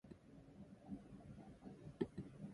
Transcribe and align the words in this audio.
Don't 0.79 0.95
be 1.99 2.07
late. 2.19 2.47